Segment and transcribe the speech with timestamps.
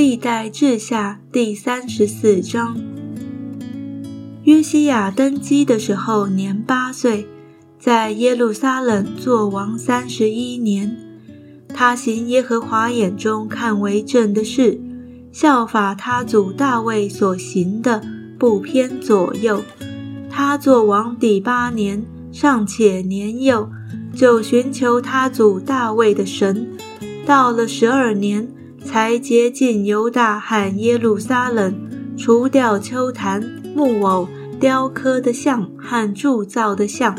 [0.00, 2.74] 历代志下第三十四章。
[4.44, 7.28] 约西亚登基的时候年八岁，
[7.78, 10.96] 在耶路撒冷作王三十一年。
[11.74, 14.80] 他行耶和华眼中看为正的事，
[15.32, 18.02] 效法他祖大卫所行的，
[18.38, 19.62] 不偏左右。
[20.30, 23.68] 他做王第八年，尚且年幼，
[24.14, 26.66] 就寻求他祖大卫的神。
[27.26, 28.48] 到了十二年，
[28.84, 31.74] 才洁净犹大和耶路撒冷，
[32.16, 33.42] 除掉丘坛、
[33.74, 37.16] 木偶、雕刻的像和铸造的像。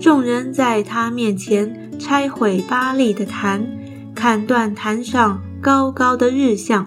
[0.00, 3.66] 众人在他面前拆毁巴利的坛，
[4.14, 6.86] 砍断坛上高高的日像，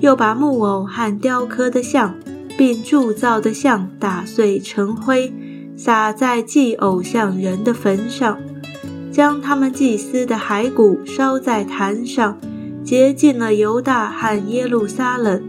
[0.00, 2.14] 又把木偶和雕刻的像。
[2.54, 5.32] 并铸造的像打碎成灰，
[5.74, 8.38] 撒在祭偶像人的坟上，
[9.10, 12.38] 将他们祭司的骸骨烧在坛上，
[12.84, 15.42] 洁净了犹大和耶路撒冷。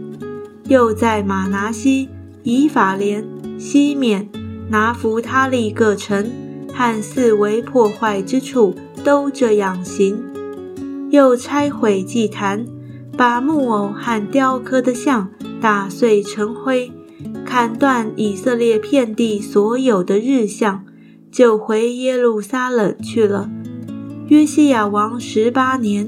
[0.68, 2.08] 又在马拿西、
[2.42, 3.24] 以法莲、
[3.58, 4.28] 西缅、
[4.68, 6.30] 拿弗他利各城
[6.72, 10.22] 和四围破坏之处都这样行。
[11.10, 12.66] 又拆毁祭坛，
[13.16, 15.30] 把木偶和雕刻的像。
[15.60, 16.92] 打碎成灰，
[17.46, 20.84] 砍断以色列遍地所有的日像，
[21.32, 23.50] 就回耶路撒冷去了。
[24.28, 26.06] 约西亚王十八年，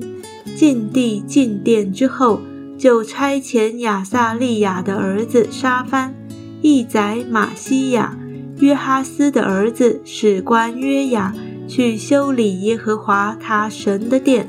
[0.57, 2.41] 进地进殿之后，
[2.77, 6.15] 就差遣亚撒利亚的儿子沙番、
[6.63, 8.19] 义宰马西亚、
[8.59, 11.33] 约哈斯的儿子史官约雅
[11.69, 14.47] 去修理耶和华他神的殿。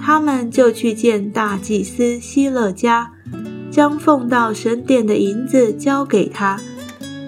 [0.00, 3.12] 他们就去见大祭司希勒家。
[3.70, 6.58] 将奉到神殿的银子交给他，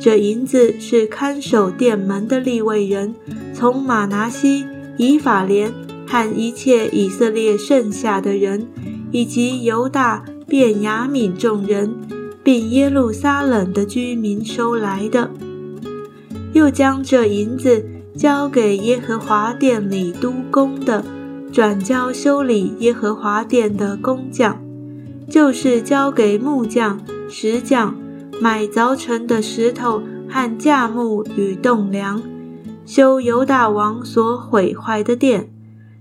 [0.00, 3.14] 这银子是看守殿门的立位人
[3.54, 5.70] 从马拿西、以法莲
[6.10, 8.66] 和一切以色列剩下的人，
[9.12, 11.94] 以及犹大、便雅悯众人，
[12.42, 15.30] 并耶路撒冷的居民收来的。
[16.52, 17.86] 又将这银子
[18.16, 21.04] 交给耶和华殿里督工的，
[21.52, 24.60] 转交修理耶和华殿的工匠。
[25.28, 27.94] 就是交给木匠、石匠
[28.40, 32.20] 买凿成的石头和架木与栋梁，
[32.84, 35.48] 修犹大王所毁坏的殿。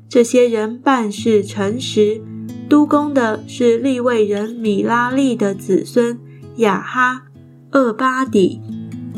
[0.09, 2.21] 这些人办事诚实。
[2.67, 6.19] 督工的是利未人米拉利的子孙
[6.57, 7.23] 雅哈、
[7.71, 8.59] 厄巴底；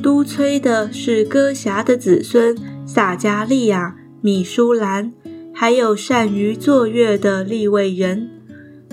[0.01, 5.11] 督催的是哥侠的子孙撒加利亚、米舒兰，
[5.53, 8.29] 还有善于作乐的利未人。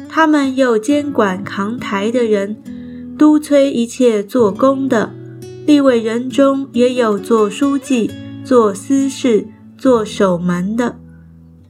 [0.09, 2.56] 他们又监管扛台的人，
[3.16, 5.12] 督催一切做工的。
[5.66, 8.10] 立位人中也有做书记、
[8.42, 10.98] 做私事、做守门的。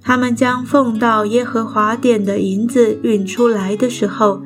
[0.08, 4.40] 他们将奉到耶和华殿的银子运出来的时候，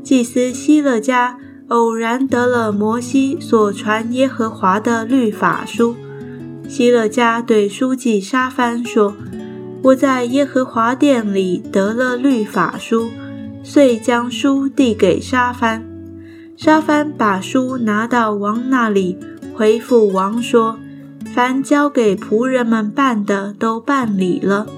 [0.00, 1.36] 祭司希勒家
[1.70, 5.96] 偶然得了摩西所传耶和华的律法书。
[6.68, 9.12] 希勒家对书记沙番说
[9.82, 13.10] ：“我在耶和华殿里得了律法书。”
[13.64, 15.82] 遂将书递给沙番，
[16.56, 19.18] 沙番把书拿到王那里，
[19.52, 20.78] 回复王说
[21.34, 24.68] ：“凡交给仆人们办的都办理了。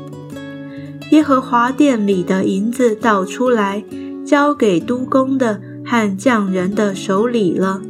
[1.11, 3.85] 耶和华殿里的银子倒出来，
[4.25, 7.83] 交给督工的和匠人的手里了。”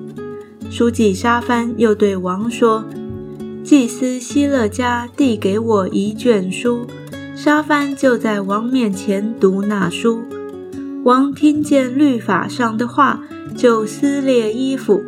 [0.71, 2.85] 书记沙番又对王说
[3.65, 6.87] ：“祭司希勒家递给我一卷书。”
[7.35, 10.21] 沙番就在王面前读那书。
[11.05, 13.23] 王听见律法上的话，
[13.57, 15.03] 就撕裂衣服，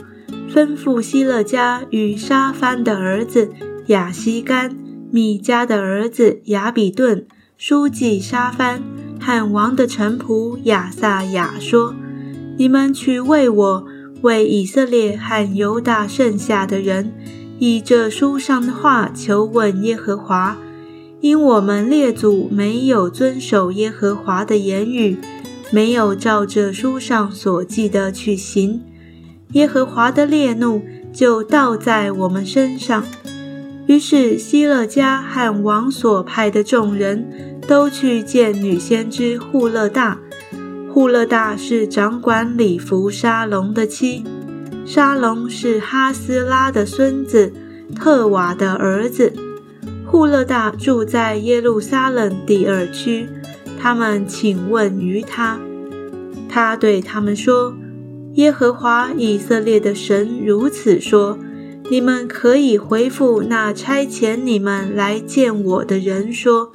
[0.51, 3.51] 吩咐希勒家与沙番的儿子
[3.89, 4.75] 亚西干、
[5.11, 7.27] 米迦的儿子亚比顿、
[7.65, 8.83] 书记沙番
[9.21, 11.95] 和王的臣仆亚撒雅说
[12.59, 13.87] ：“你们去为我、
[14.23, 17.13] 为以色列和犹大剩下的人，
[17.61, 20.57] 以这书上的话求问耶和华，
[21.21, 25.19] 因我们列祖没有遵守耶和华的言语。”
[25.71, 28.83] 没有照这书上所记的去行，
[29.53, 30.83] 耶和华的烈怒
[31.13, 33.05] 就倒在我们身上。
[33.87, 37.27] 于是希勒家和王所派的众人
[37.67, 40.19] 都去见女先知户勒大。
[40.93, 44.25] 户勒大是掌管礼服沙龙的妻，
[44.85, 47.53] 沙龙是哈斯拉的孙子
[47.97, 49.33] 特瓦的儿子。
[50.07, 53.27] 户勒大住在耶路撒冷第二区。
[53.81, 55.59] 他们请问于他，
[56.49, 57.75] 他对他们说
[58.35, 61.39] ：“耶和华以色列的神如此说：
[61.91, 66.71] 你们可以回复那差遣你们来见我的人说：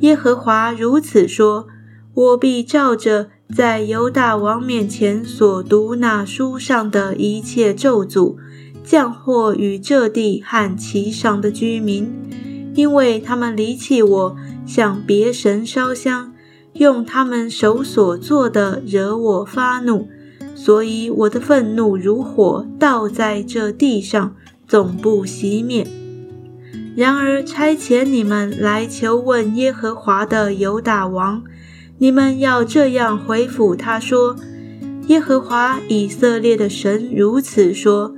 [0.00, 1.66] 耶和华如此说：
[2.14, 8.36] 我必照着在犹大王面前所读那书上的一切咒诅，
[8.84, 12.12] 降祸与这地和其上的居民，
[12.74, 16.32] 因为他们离弃我，向别神烧香，
[16.74, 20.08] 用他们手所做的惹我发怒，
[20.54, 24.34] 所以我的愤怒如火，倒在这地上，
[24.68, 25.86] 总不熄灭。
[26.96, 31.44] 然而差遣你们来求问耶和华的犹大王。
[31.98, 34.34] 你们要这样回复他说
[35.08, 38.14] ：“耶和华以色列的神如此说：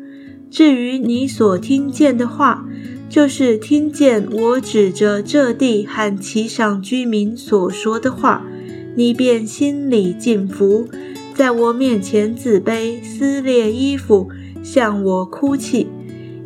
[0.49, 2.65] 至于你所听见的话，
[3.09, 8.47] 就是听见我指着这地和其上居民所说的话，
[8.95, 10.89] 你便心里敬服，
[11.35, 14.29] 在我面前自卑，撕裂衣服，
[14.63, 15.89] 向我哭泣。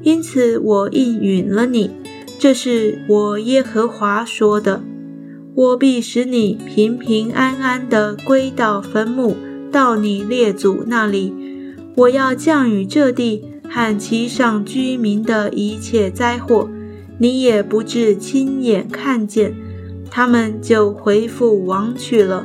[0.02, 1.90] 因此我应允了你。
[2.42, 4.82] 这是我耶和华说的。”
[5.54, 9.36] 我必使你平平安安地归到坟墓，
[9.70, 11.32] 到你列祖那里。
[11.94, 16.68] 我要降雨这地和其上居民的一切灾祸，
[17.18, 19.54] 你也不至亲眼看见。
[20.10, 22.44] 他们就回复王去了。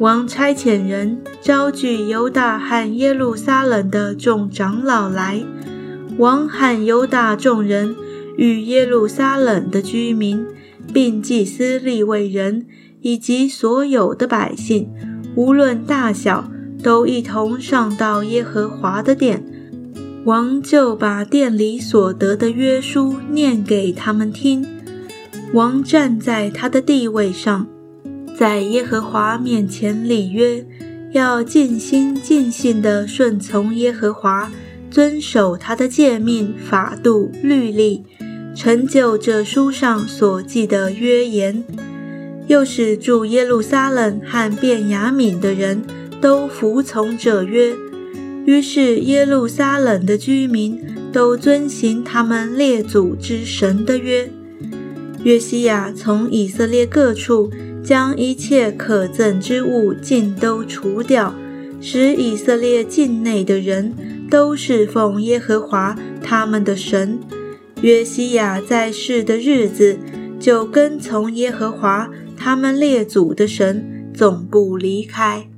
[0.00, 5.44] 王差遣人招聚犹大和耶路撒冷的众长老来，
[6.16, 7.94] 王喊犹大众人
[8.38, 10.46] 与耶路撒冷的居民。
[10.90, 12.64] 并祭司立位人
[13.02, 14.88] 以及所有的百姓，
[15.34, 16.50] 无论大小，
[16.82, 19.44] 都一同上到耶和华的殿。
[20.24, 24.66] 王就把殿里所得的约书念给他们听。
[25.52, 27.66] 王站在他的地位上，
[28.34, 30.66] 在耶和华面前立约，
[31.12, 34.50] 要尽心尽性地顺从耶和华，
[34.90, 38.06] 遵守他的诫命、法度、律例。
[38.58, 41.62] 成就这书上所记的约言，
[42.48, 45.80] 又使住耶路撒冷和便雅悯的人
[46.20, 47.72] 都服从这约。
[48.44, 50.76] 于是耶路撒冷的居民
[51.12, 54.28] 都遵行他们列祖之神的约。
[55.22, 57.52] 约西亚从以色列各处
[57.84, 61.32] 将一切可憎之物尽都除掉，
[61.80, 63.94] 使以色列境内的人
[64.28, 67.20] 都侍奉耶和华他们的神。
[67.80, 69.98] 约西亚在世的日子，
[70.40, 75.48] 就跟从耶和华他们列祖的神，总不离开。